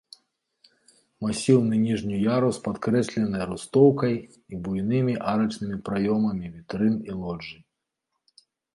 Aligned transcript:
Масіўны 1.25 1.75
ніжні 1.81 2.15
ярус 2.37 2.61
падкрэслены 2.69 3.37
рустоўкай 3.51 4.13
і 4.23 4.53
буйнымі 4.67 5.13
арачнымі 5.35 5.77
праёмамі 5.91 6.47
вітрын 6.59 6.95
і 7.13 7.23
лоджый. 7.23 7.61